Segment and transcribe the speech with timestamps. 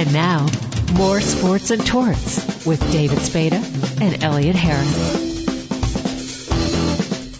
[0.00, 0.46] And now,
[0.94, 3.62] more sports and torts with David Spada
[4.00, 5.36] and Elliot Harris.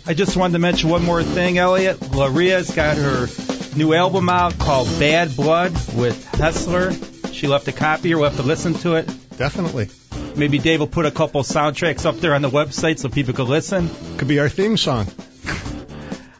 [0.07, 2.13] I just wanted to mention one more thing, Elliot.
[2.13, 3.29] Laria's got her
[3.75, 6.93] new album out called Bad Blood with Hessler.
[7.33, 9.07] She left a copy, or we'll have to listen to it.
[9.39, 9.89] Definitely.
[10.37, 13.47] Maybe Dave will put a couple soundtracks up there on the website so people can
[13.47, 13.89] listen.
[14.19, 15.07] Could be our theme song.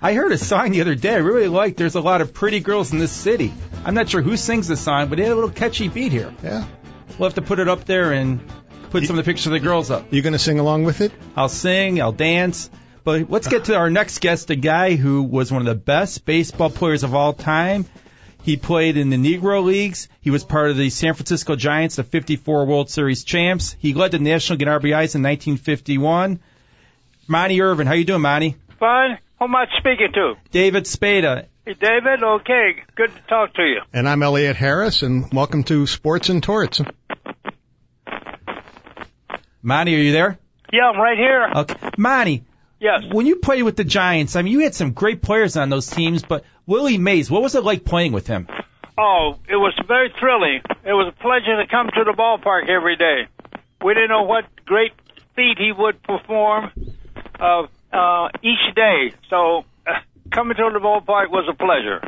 [0.03, 1.77] I heard a song the other day I really liked.
[1.77, 3.53] There's a lot of pretty girls in this city.
[3.85, 6.35] I'm not sure who sings the song, but it had a little catchy beat here.
[6.43, 6.65] Yeah.
[7.19, 8.41] We'll have to put it up there and
[8.89, 10.11] put some of the pictures of the girls up.
[10.11, 11.13] You going to sing along with it?
[11.37, 12.71] I'll sing, I'll dance.
[13.05, 16.25] But let's get to our next guest, a guy who was one of the best
[16.25, 17.85] baseball players of all time.
[18.43, 20.09] He played in the Negro Leagues.
[20.23, 23.77] He was part of the San Francisco Giants, the 54 World Series champs.
[23.79, 26.41] He led the National League in RBIs in 1951.
[27.29, 28.57] Monte Irvin, how you doing, Monte?
[28.79, 29.19] Fine.
[29.41, 30.35] Who am I speaking to?
[30.51, 31.47] David Spada.
[31.65, 32.23] Hey, David?
[32.23, 32.83] Okay.
[32.95, 33.81] Good to talk to you.
[33.91, 36.83] And I'm Elliot Harris, and welcome to Sports and Torts.
[39.63, 40.39] Monte, are you there?
[40.71, 41.49] Yeah, I'm right here.
[41.57, 41.75] Okay.
[41.97, 42.45] Monte,
[42.81, 43.01] Yes.
[43.13, 45.87] when you played with the Giants, I mean, you had some great players on those
[45.89, 48.47] teams, but Willie Mays, what was it like playing with him?
[48.99, 50.61] Oh, it was very thrilling.
[50.85, 53.27] It was a pleasure to come to the ballpark every day.
[53.83, 54.93] We didn't know what great
[55.35, 56.73] feat he would perform
[57.39, 59.13] uh, uh, each day.
[59.29, 62.01] So uh, coming to the ballpark was a pleasure.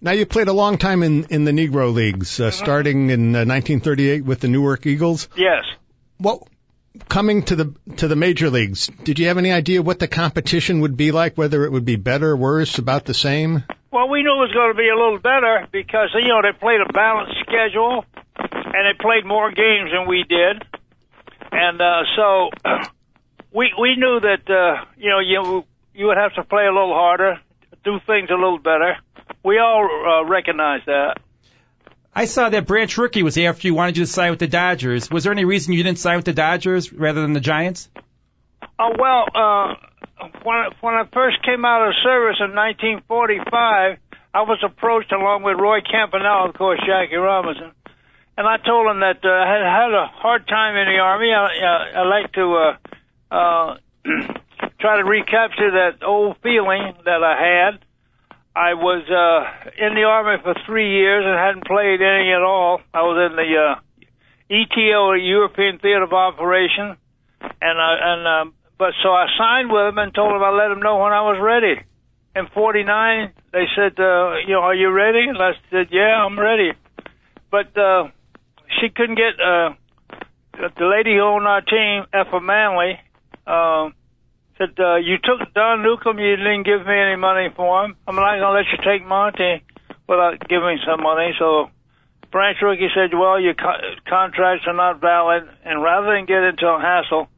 [0.00, 3.46] Now you played a long time in in the Negro Leagues, uh, starting in uh,
[3.46, 5.28] 1938 with the Newark Eagles.
[5.36, 5.64] Yes.
[6.18, 6.42] What
[7.08, 8.88] coming to the to the major leagues?
[9.04, 11.36] Did you have any idea what the competition would be like?
[11.36, 13.64] Whether it would be better, worse, about the same?
[13.92, 16.56] Well, we knew it was going to be a little better because you know they
[16.58, 18.04] played a balanced schedule
[18.36, 20.64] and they played more games than we did,
[21.52, 22.50] and uh, so
[23.54, 25.64] we we knew that uh, you know you
[25.94, 27.40] you would have to play a little harder,
[27.84, 28.96] do things a little better.
[29.44, 31.18] We all uh, recognize that.
[32.14, 35.10] I saw that Branch Rickey was after you, wanted you to sign with the Dodgers.
[35.10, 37.88] Was there any reason you didn't sign with the Dodgers rather than the Giants?
[38.78, 39.74] Oh well, uh,
[40.42, 43.98] when I, when I first came out of service in 1945,
[44.34, 47.72] I was approached along with Roy Campanella, of course, Jackie Robinson,
[48.36, 51.32] and I told him that uh, I had had a hard time in the army.
[51.32, 52.76] I, I, I like to uh,
[53.32, 53.76] uh,
[54.80, 57.84] try to recapture that old feeling that I had.
[58.54, 62.80] I was uh, in the army for three years and hadn't played any at all.
[62.92, 63.80] I was in the uh,
[64.52, 66.96] ETO, European Theater of Operation,
[67.40, 70.70] and I, and um, but so I signed with him and told him I'd let
[70.70, 71.80] him know when I was ready.
[72.36, 75.24] In '49, they said, uh, you know, are you ready?
[75.28, 76.72] And I said, yeah, I'm ready.
[77.50, 78.08] But uh,
[78.80, 79.72] she couldn't get uh,
[80.76, 83.00] the lady owned our team, Effa Manley.
[83.46, 83.90] Uh,
[84.58, 87.96] said, uh, you took Don Newcombe, you didn't give me any money for him.
[88.06, 89.64] I'm not going to let you take Monte
[90.08, 91.32] without giving some money.
[91.38, 91.70] So
[92.30, 95.48] Branch Rickey said, well, your co- contracts are not valid.
[95.64, 97.28] And rather than get into a hassle,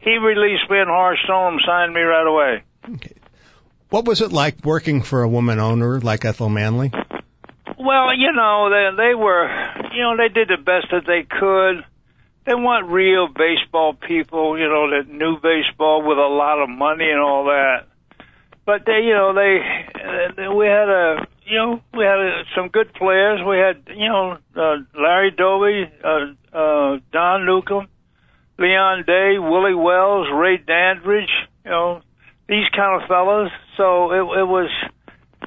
[0.00, 2.62] he released me in Horace Stone signed me right away.
[2.96, 3.16] Okay.
[3.90, 6.92] What was it like working for a woman owner like Ethel Manley?
[7.78, 9.48] Well, you know, they, they were,
[9.92, 11.84] you know, they did the best that they could.
[12.50, 17.08] They weren't real baseball people, you know, that knew baseball with a lot of money
[17.08, 17.86] and all that.
[18.66, 19.60] But they, you know, they,
[20.34, 23.38] they we had a, you know, we had a, some good players.
[23.46, 27.86] We had, you know, uh, Larry Doby, uh, uh, Don Newcombe,
[28.58, 31.30] Leon Day, Willie Wells, Ray Dandridge,
[31.64, 32.02] you know,
[32.48, 33.52] these kind of fellas.
[33.76, 34.70] So it, it was,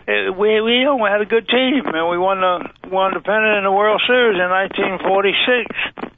[0.08, 3.14] it, we we you know, we had a good team, and we won the won
[3.14, 6.13] the pennant in the World Series in 1946.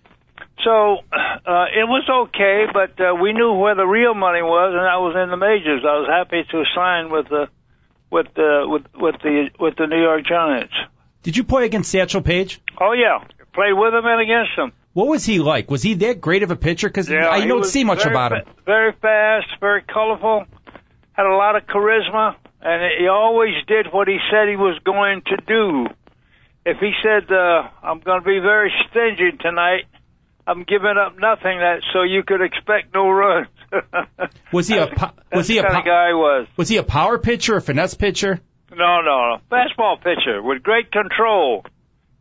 [0.65, 4.81] So uh, it was okay, but uh, we knew where the real money was, and
[4.81, 5.85] that was in the majors.
[5.85, 7.47] I was happy to sign with the
[8.09, 10.73] with the with with the with the New York Giants.
[11.21, 12.59] Did you play against Satchel Paige?
[12.81, 13.19] Oh yeah,
[13.53, 14.71] played with him and against him.
[14.93, 15.69] What was he like?
[15.69, 16.89] Was he that great of a pitcher?
[16.89, 18.45] Because I don't see much very about him.
[18.65, 20.45] Very fast, very colorful,
[21.13, 25.21] had a lot of charisma, and he always did what he said he was going
[25.27, 25.85] to do.
[26.65, 29.85] If he said, uh, "I'm going to be very stingy tonight,"
[30.47, 31.59] I'm giving up nothing.
[31.59, 33.47] That so you could expect no runs.
[34.53, 36.47] Was he a po- was he a the kind of po- guy was?
[36.55, 38.39] was he a power pitcher, a finesse pitcher?
[38.71, 39.37] No, no, no.
[39.51, 41.65] Fastball pitcher with great control.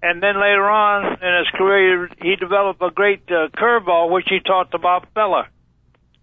[0.03, 4.41] And then later on in his career, he developed a great uh, curveball, which he
[4.41, 5.45] taught to Bob Feller.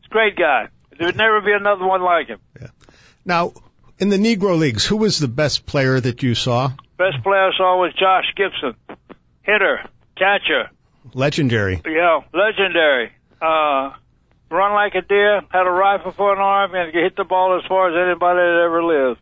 [0.01, 0.67] He's a great guy.
[0.97, 2.39] There would never be another one like him.
[2.59, 2.67] Yeah.
[3.25, 3.53] Now,
[3.97, 6.69] in the Negro Leagues, who was the best player that you saw?
[6.97, 8.75] Best player I saw was Josh Gibson.
[9.43, 9.79] Hitter,
[10.15, 10.69] catcher,
[11.13, 11.81] Legendary.
[11.85, 13.11] yeah, legendary.
[13.41, 13.91] Uh,
[14.49, 17.59] run like a deer, had a rifle for an arm, and could hit the ball
[17.61, 19.19] as far as anybody that ever lived.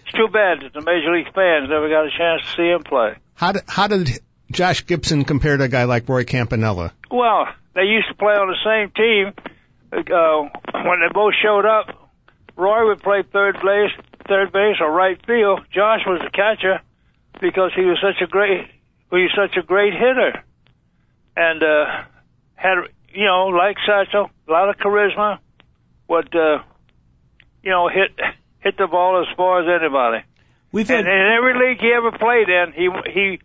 [0.00, 2.82] It's too bad that the Major League fans never got a chance to see him
[2.82, 3.14] play.
[3.34, 4.20] How did how did
[4.50, 6.92] Josh Gibson compare to a guy like Roy Campanella?
[7.10, 9.32] Well, they used to play on the same team.
[9.92, 10.48] Uh,
[10.84, 12.10] when they both showed up,
[12.56, 13.90] Roy would play third base,
[14.28, 15.60] third base or right field.
[15.72, 16.80] Josh was the catcher
[17.40, 18.66] because he was such a great,
[19.10, 20.44] he was such a great hitter,
[21.36, 22.04] and uh,
[22.54, 22.78] had
[23.12, 25.38] you know like Satchel, a lot of charisma,
[26.08, 26.62] would uh,
[27.62, 28.10] you know hit
[28.60, 30.24] hit the ball as far as anybody.
[30.72, 33.38] We've had And in every league he ever played in, he he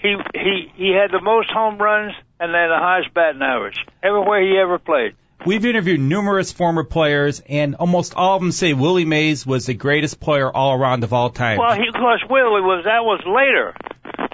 [0.00, 4.42] he he he had the most home runs and then the highest batting average everywhere
[4.42, 5.14] he ever played.
[5.44, 9.72] We've interviewed numerous former players, and almost all of them say Willie Mays was the
[9.72, 11.58] greatest player all around of all time.
[11.58, 13.74] Well, he, of course, Willie was that was later.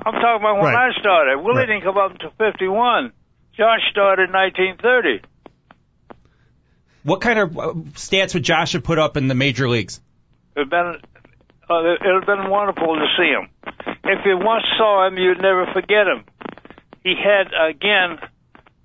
[0.07, 0.93] I'm talking about when Right.
[0.97, 1.39] I started.
[1.39, 1.67] Willie Right.
[1.67, 3.13] didn't come up until '51.
[3.57, 5.21] Josh started in 1930.
[7.03, 10.01] what kind of uh, stats would Josh have put up in the major leagues?
[10.57, 11.01] It'd been
[11.71, 13.49] uh, it would have been wonderful to see him.
[14.05, 16.25] If you once saw him, you'd never forget him.
[17.05, 18.19] He had again,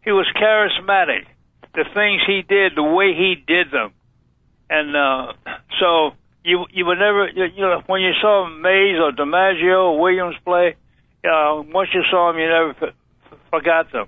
[0.03, 1.25] he was charismatic.
[1.73, 3.91] The things he did, the way he did them,
[4.69, 5.33] and uh,
[5.79, 6.11] so
[6.43, 10.35] you you would never you, you know when you saw Mays or DiMaggio or Williams
[10.43, 10.75] play,
[11.23, 12.93] uh, once you saw him, you never f-
[13.49, 14.07] forgot them.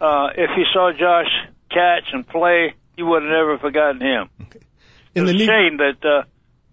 [0.00, 1.28] Uh, if you saw Josh
[1.70, 4.28] catch and play, you would have never forgotten him
[5.14, 6.22] In the it's a ne- shame that uh,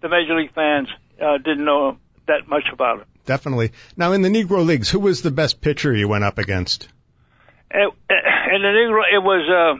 [0.00, 0.88] the major league fans
[1.20, 3.06] uh, didn't know that much about it.
[3.26, 3.72] definitely.
[3.96, 6.88] Now, in the Negro Leagues, who was the best pitcher you went up against?
[7.70, 9.78] And, and the Negro, it was,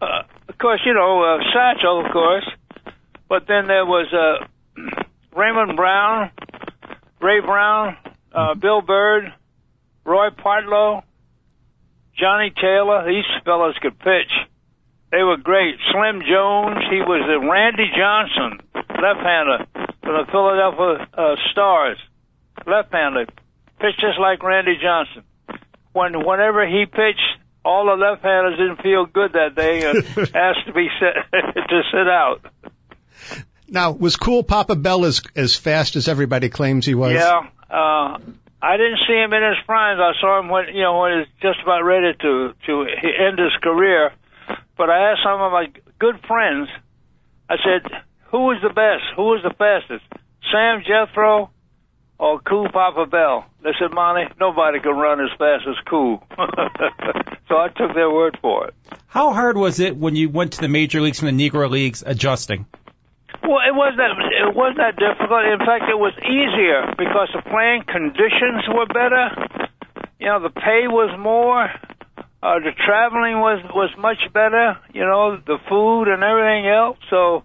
[0.00, 2.48] uh, uh, of course, you know, uh, Satchel, of course,
[3.28, 4.46] but then there was uh,
[5.36, 6.30] Raymond Brown,
[7.20, 7.96] Ray Brown,
[8.34, 9.32] uh, Bill Byrd,
[10.04, 11.02] Roy Partlow,
[12.18, 13.06] Johnny Taylor.
[13.06, 14.32] These fellows could pitch.
[15.10, 15.76] They were great.
[15.92, 19.66] Slim Jones, he was the Randy Johnson, left-hander
[20.02, 21.98] from the Philadelphia uh, Stars,
[22.66, 23.26] left-hander,
[23.78, 25.24] pitched just like Randy Johnson.
[25.92, 27.20] When whenever he pitched,
[27.62, 29.98] all the left-handers didn't feel good that day and
[30.34, 31.14] asked to be set,
[31.68, 32.40] to sit out.
[33.68, 37.12] Now, was Cool Papa Bell as as fast as everybody claims he was?
[37.12, 38.18] Yeah, uh,
[38.60, 39.98] I didn't see him in his prime.
[39.98, 42.86] I saw him when you know when he was just about ready to to
[43.26, 44.12] end his career.
[44.76, 45.66] But I asked some of my
[45.98, 46.68] good friends.
[47.48, 47.90] I said,
[48.30, 49.04] "Who was the best?
[49.16, 50.04] Who was the fastest?
[50.50, 51.50] Sam Jethroe
[52.18, 56.22] or Cool Papa Bell?" They said, "Monte, nobody can run as fast as Cool."
[57.48, 58.74] so I took their word for it.
[59.08, 62.04] How hard was it when you went to the major leagues from the Negro leagues
[62.06, 62.66] adjusting?
[63.42, 64.14] Well, it wasn't that
[64.48, 65.44] it wasn't that difficult.
[65.50, 69.34] In fact, it was easier because the playing conditions were better.
[70.18, 71.66] You know, the pay was more.
[72.42, 74.78] Uh, the traveling was was much better.
[74.94, 76.98] You know, the food and everything else.
[77.10, 77.42] So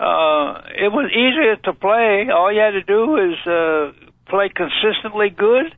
[0.00, 2.28] uh, it was easier to play.
[2.32, 3.92] All you had to do is uh,
[4.28, 5.72] play consistently good,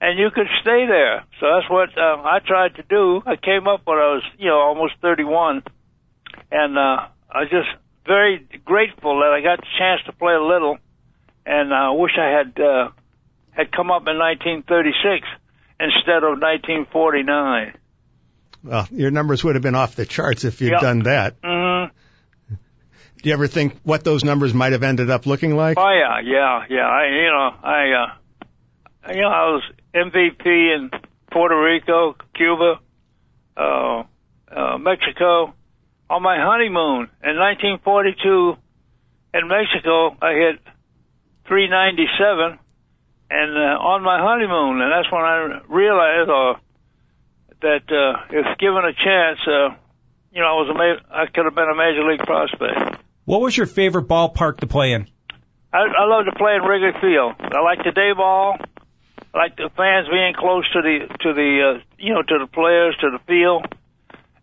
[0.00, 1.24] and you could stay there.
[1.40, 3.22] So that's what uh, I tried to do.
[3.26, 5.62] I came up when I was, you know, almost 31,
[6.52, 7.70] and uh, I just
[8.06, 10.78] very grateful that I got the chance to play a little,
[11.44, 12.88] and I wish I had uh,
[13.52, 15.26] had come up in 1936
[15.80, 17.74] instead of 1949.
[18.64, 20.80] Well, your numbers would have been off the charts if you'd Yeah.
[20.80, 21.34] done that.
[21.44, 21.84] hmm
[22.48, 25.78] Do you ever think what those numbers might have ended up looking like?
[25.78, 26.86] Oh yeah, yeah, yeah.
[26.86, 27.90] I, you know, I,
[29.08, 29.62] uh, you know, I was
[29.94, 30.90] MVP in
[31.30, 32.80] Puerto Rico, Cuba,
[33.56, 34.02] uh,
[34.50, 35.54] uh, Mexico.
[36.08, 38.56] On my honeymoon in 1942
[39.34, 40.60] in Mexico, I hit
[41.48, 42.58] 397,
[43.30, 46.54] and uh, on my honeymoon, and that's when I realized uh,
[47.62, 49.74] that uh, if given a chance, uh,
[50.32, 53.02] you know, I was a ma- I could have been a major league prospect.
[53.24, 55.08] What was your favorite ballpark to play in?
[55.72, 57.34] I, I love to play in Wrigley Field.
[57.40, 58.56] I like the day ball.
[59.34, 62.46] I like the fans being close to the to the uh, you know to the
[62.46, 63.66] players to the field,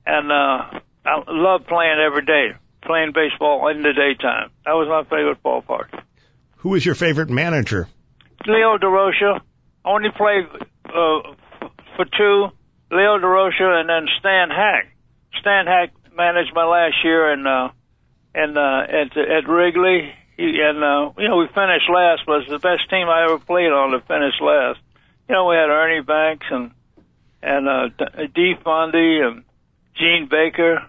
[0.05, 4.51] and uh, I love playing every day, playing baseball in the daytime.
[4.65, 6.03] That was my favorite ballpark.
[6.57, 7.87] Who was your favorite manager?
[8.45, 9.41] Leo Durocher.
[9.85, 10.45] I only played
[10.85, 11.33] uh,
[11.95, 12.47] for two.
[12.91, 14.95] Leo Durocher and then Stan Hack.
[15.39, 17.69] Stan Hack managed my last year in uh,
[18.35, 20.13] in uh, at at Wrigley.
[20.37, 23.39] He, and uh, you know we finished last, but it's the best team I ever
[23.39, 24.79] played on to finish last.
[25.27, 26.71] You know we had Ernie Banks and
[27.41, 29.43] and uh, D- Dee Fondy and
[29.95, 30.81] Gene Baker,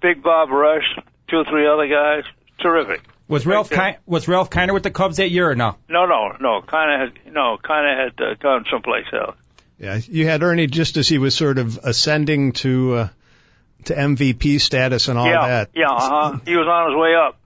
[0.00, 0.84] Big Bob Rush,
[1.28, 2.24] two or three other guys.
[2.60, 3.02] Terrific.
[3.28, 3.92] Was Ralph there.
[3.92, 5.76] Ki- was Ralph Kiner with the Cubs that year or no?
[5.88, 6.62] No, no, no.
[6.62, 7.58] Kind of had no.
[7.62, 9.36] Kind of had uh, gone someplace else.
[9.78, 13.08] Yeah, you had Ernie just as he was sort of ascending to uh,
[13.84, 15.70] to MVP status and all yeah, that.
[15.74, 15.90] yeah.
[15.90, 16.38] Uh-huh.
[16.44, 17.38] He was on his way up.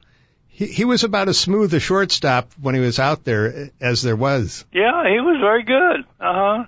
[0.49, 4.17] He, he was about as smooth a shortstop when he was out there as there
[4.17, 4.65] was.
[4.73, 6.07] Yeah, he was very good.
[6.21, 6.65] Uh huh.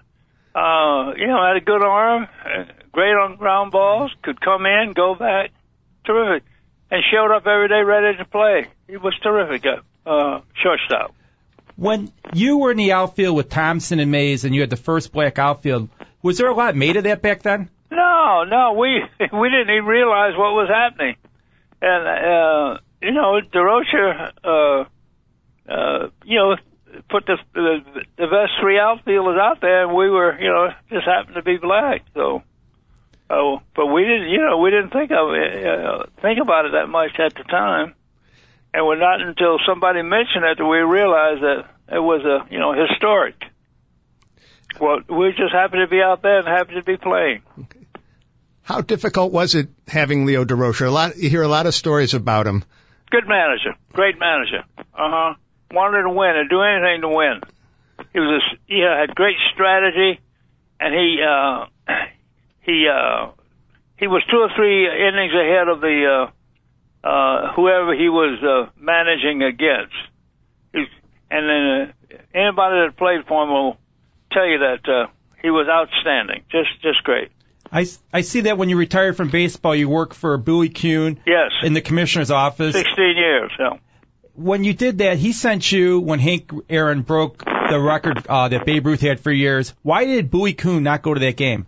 [0.59, 4.93] Uh, you know, had a good arm, uh, great on ground balls, could come in,
[4.95, 5.51] go back,
[6.05, 6.45] terrific,
[6.91, 8.67] and showed up every day ready to play.
[8.89, 11.15] He was terrific at uh, shortstop.
[11.77, 15.13] When you were in the outfield with Thompson and Mays, and you had the first
[15.13, 15.89] black outfield,
[16.23, 17.69] was there a lot made of that back then?
[17.91, 21.17] No, no, we we didn't even realize what was happening,
[21.83, 24.85] and uh, you know, Durocher, uh,
[25.71, 26.57] uh, you know,
[27.11, 27.79] put the, the
[28.17, 31.57] the best three outfielders out there, and we were, you know, just happened to be
[31.57, 32.03] black.
[32.15, 32.43] So,
[33.35, 36.73] oh, but we didn't, you know, we didn't think of it, uh, think about it
[36.73, 37.95] that much at the time,
[38.73, 41.65] and we're not until somebody mentioned it that we realized that
[41.97, 43.35] it was a, you know, historic.
[44.81, 47.43] Well, we just happened to be out there and happened to be playing.
[48.63, 50.87] How difficult was it having Leo Durocher?
[50.87, 52.65] A lot, you hear a lot of stories about him.
[53.11, 54.65] Good manager, great manager.
[54.79, 55.35] Uh huh.
[55.71, 57.41] Wanted to win and do anything to win.
[58.13, 60.21] He was a, he had great strategy,
[60.81, 61.67] and he uh,
[62.65, 63.31] he uh,
[63.97, 66.29] he was two or three innings ahead of the
[67.05, 69.95] uh, uh, whoever he was uh, managing against.
[70.73, 70.89] He's,
[71.31, 73.77] and then uh, anybody that played for him will
[74.33, 75.07] tell you that uh,
[75.43, 77.31] he was outstanding, just just great.
[77.73, 81.51] I, I see that when you retired from baseball, you work for Bowie Kuhn Yes,
[81.63, 82.75] in the commissioner's office.
[82.75, 83.51] sixteen years.
[83.59, 83.79] Yeah.
[84.37, 88.67] When you did that, he sent you when Hank Aaron broke the record uh, that
[88.67, 89.73] Babe Ruth had for years.
[89.83, 91.67] Why did Bowie Kuhn not go to that game?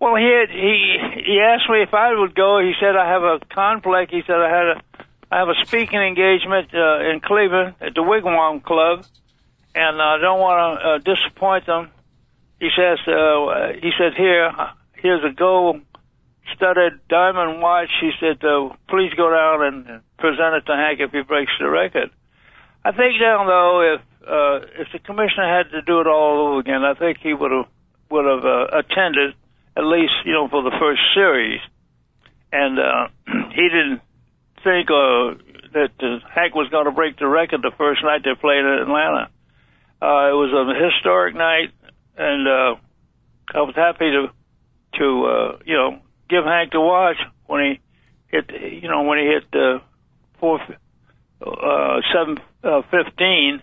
[0.00, 2.60] Well, he had, he he asked me if I would go.
[2.60, 4.12] He said I have a conflict.
[4.12, 4.82] He said I had a
[5.30, 9.04] I have a speaking engagement uh, in Cleveland at the Wigwam Club,
[9.74, 11.90] and I don't want to uh, disappoint them.
[12.60, 14.52] He says uh, he said here
[14.94, 15.80] here's a gold
[16.54, 17.90] studded diamond watch.
[18.00, 21.68] He said uh, please go down and present it to Hank if he breaks the
[21.68, 22.10] record.
[22.84, 26.84] I think though if uh, if the commissioner had to do it all over again,
[26.84, 27.66] I think he would have
[28.10, 29.34] would have uh, attended
[29.78, 31.60] at least you know for the first series,
[32.52, 33.08] and uh,
[33.54, 34.00] he didn't
[34.64, 35.38] think uh,
[35.72, 38.82] that uh, Hank was going to break the record the first night they played in
[38.82, 39.30] Atlanta.
[40.02, 41.70] Uh, it was a historic night,
[42.16, 42.74] and uh,
[43.54, 44.26] I was happy to
[44.98, 47.16] to uh, you know give Hank the watch
[47.46, 47.80] when he
[48.26, 48.50] hit
[48.82, 49.78] you know when he hit uh,
[50.40, 50.60] four
[51.40, 53.62] uh, seven uh, fifteen,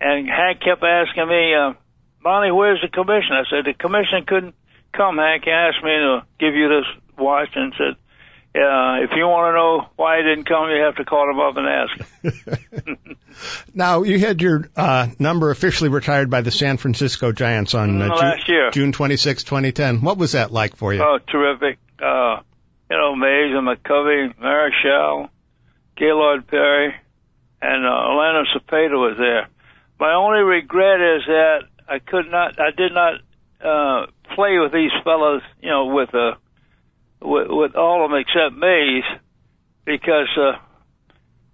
[0.00, 1.74] and Hank kept asking me, uh,
[2.22, 3.32] Monte, where's the commission?
[3.32, 4.54] I said the commission couldn't
[4.92, 5.16] come.
[5.18, 6.86] Hank asked me to give you this
[7.18, 7.96] watch and said,
[8.52, 11.38] uh, if you want to know why he didn't come, you have to call him
[11.38, 13.16] up and ask him.
[13.74, 18.08] Now, you had your uh, number officially retired by the San Francisco Giants on uh,
[18.10, 18.70] Mm, Ju- year.
[18.70, 20.00] June 26, 2010.
[20.02, 21.00] What was that like for you?
[21.02, 21.78] Oh, terrific.
[22.02, 22.40] Uh,
[22.90, 25.28] you know, Mays and McCovey, Marichal,
[25.96, 26.94] Gaylord Perry,
[27.62, 29.48] and uh, Orlando Cepeda was there.
[30.00, 33.20] My only regret is that I could not, I did not
[33.64, 36.32] uh, play with these fellows, you know, with uh,
[37.22, 39.04] with, with all of them except Mays,
[39.84, 40.58] because uh,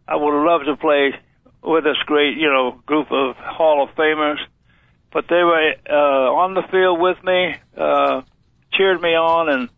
[0.07, 1.15] I would love to play
[1.63, 4.39] with this great, you know, group of Hall of Famers.
[5.13, 8.23] But they were uh, on the field with me, uh,
[8.73, 9.69] cheered me on, and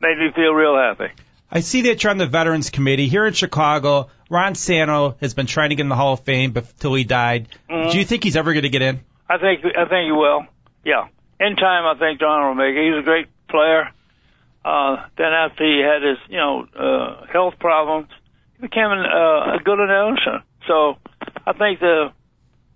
[0.00, 1.12] made me feel real happy.
[1.50, 4.10] I see that you're on the Veterans Committee here in Chicago.
[4.30, 7.48] Ron Santo has been trying to get in the Hall of Fame until he died.
[7.70, 7.92] Mhm.
[7.92, 9.00] Do you think he's ever going to get in?
[9.28, 10.46] I think I think he will.
[10.84, 11.08] Yeah.
[11.40, 12.84] In time, I think Don will make it.
[12.84, 13.90] He's a great player.
[14.64, 18.08] Uh, then after he had his, you know, uh, health problems,
[18.56, 20.42] he became an, uh, a good announcer.
[20.66, 20.98] So
[21.46, 22.12] I think the,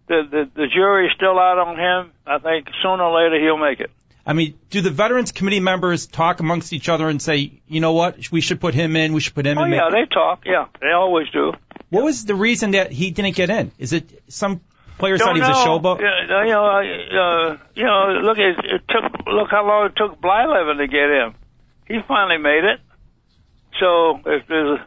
[0.07, 2.13] the the the jury's still out on him.
[2.27, 3.91] I think sooner or later he'll make it.
[4.25, 7.93] I mean, do the Veterans Committee members talk amongst each other and say, you know
[7.93, 9.73] what, we should put him in, we should put him Oh in?
[9.73, 10.45] Oh yeah, they talk.
[10.47, 11.53] Yeah, they always do.
[11.91, 13.73] What was the reason that he didn't get in?
[13.79, 14.61] Is it some
[15.03, 15.77] players Don't thought he was know.
[15.77, 16.01] a showboat?
[16.01, 20.21] Yeah, you know, uh, you know, look, it, it took look how long it took
[20.21, 21.35] Blyleven to get him.
[21.89, 22.81] He finally made it.
[23.81, 24.79] So if there's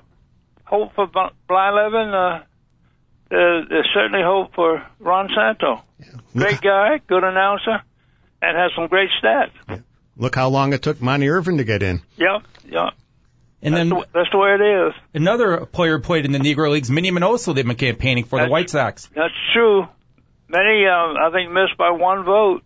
[0.63, 2.43] hope for Bly- Blyleven, uh,
[3.29, 5.83] there, there's certainly hope for Ron Santo.
[5.99, 6.05] Yeah.
[6.37, 7.81] Great guy, good announcer,
[8.41, 9.51] and has some great stats.
[9.67, 9.79] Yeah.
[10.17, 12.01] Look how long it took Monte Irvin to get in.
[12.15, 12.91] Yeah, yeah.
[13.61, 14.93] And That's, then the, that's the way it is.
[15.15, 18.69] another player played in the Negro Leagues, Minnie Minoso, they've been campaigning for the White
[18.69, 19.09] Sox.
[19.15, 19.87] That's true.
[20.47, 22.63] Minnie, um, I think, missed by one vote,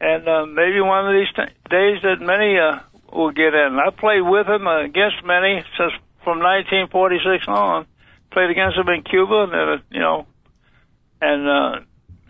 [0.00, 2.80] and uh, maybe one of these t- days that Minnie uh,
[3.12, 3.78] will get in.
[3.78, 5.92] I played with him uh, against Minnie since
[6.24, 7.86] from 1946 on.
[8.30, 10.26] Played against him in Cuba, and uh, you know,
[11.20, 11.80] and uh,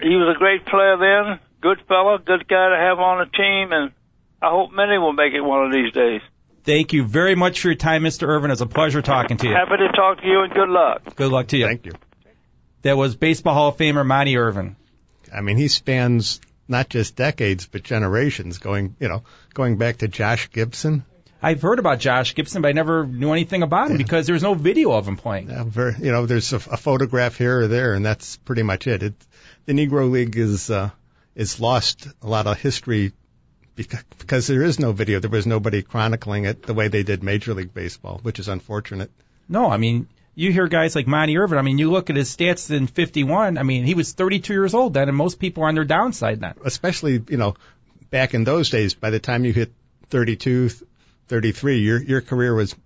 [0.00, 1.40] he was a great player then.
[1.60, 3.92] Good fellow, good guy to have on the team, and
[4.40, 6.20] I hope Minnie will make it one of these days.
[6.62, 8.28] Thank you very much for your time, Mr.
[8.28, 8.50] Irvin.
[8.50, 9.54] It's a pleasure talking to you.
[9.54, 11.16] Happy to talk to you, and good luck.
[11.16, 11.66] Good luck to you.
[11.66, 11.92] Thank you.
[12.88, 14.74] That was Baseball Hall of Famer Monte Irvin.
[15.30, 20.08] I mean, he spans not just decades but generations going you know going back to
[20.08, 21.04] Josh Gibson.
[21.42, 24.54] I've heard about Josh Gibson, but I never knew anything about him because there's no
[24.54, 25.50] video of him playing.
[25.50, 28.86] Uh, very, you know, there's a, a photograph here or there, and that's pretty much
[28.86, 29.02] it.
[29.02, 29.14] it
[29.66, 30.88] the Negro League is uh,
[31.34, 33.12] is lost a lot of history
[33.76, 35.20] because, because there is no video.
[35.20, 39.10] There was nobody chronicling it the way they did Major League Baseball, which is unfortunate.
[39.46, 41.58] No, I mean, you hear guys like Monte Irvin.
[41.58, 43.58] I mean, you look at his stats in 51.
[43.58, 46.38] I mean, he was 32 years old then, and most people are on their downside
[46.38, 46.54] then.
[46.64, 47.56] Especially, you know,
[48.10, 49.72] back in those days, by the time you hit
[50.10, 50.70] 32,
[51.26, 52.76] 33, your your career was,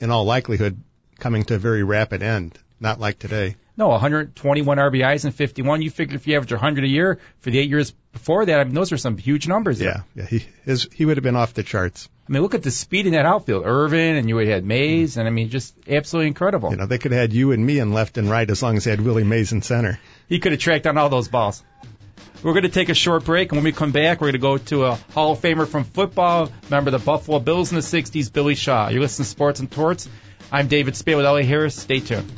[0.00, 0.82] in all likelihood,
[1.18, 2.58] coming to a very rapid end.
[2.78, 3.56] Not like today.
[3.74, 5.80] No, 121 RBIs in 51.
[5.80, 8.64] You figure if you average 100 a year for the eight years before that, I
[8.64, 9.80] mean, those are some huge numbers.
[9.80, 10.26] Yeah, yeah.
[10.26, 12.10] He his he would have been off the charts.
[12.28, 13.64] I mean, look at the speed in that outfield.
[13.66, 15.18] Irvin and you would had Mays, mm.
[15.18, 16.70] and I mean, just absolutely incredible.
[16.70, 18.76] You know, they could have had you and me in left and right as long
[18.76, 19.98] as they had Willie Mays in center.
[20.28, 21.64] He could have tracked down all those balls.
[22.42, 24.38] We're going to take a short break, and when we come back, we're going to
[24.38, 27.82] go to a Hall of Famer from football, member of the Buffalo Bills in the
[27.82, 28.88] 60s, Billy Shaw.
[28.88, 30.08] You're listening to Sports and Torts.
[30.50, 31.80] I'm David Spada with Ellie Harris.
[31.80, 32.30] Stay tuned.